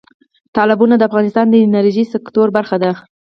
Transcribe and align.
تالابونه 0.55 0.95
د 0.97 1.01
افغانستان 1.09 1.45
د 1.49 1.55
انرژۍ 1.65 2.05
سکتور 2.13 2.47
برخه 2.57 2.75
ده. 2.83 2.91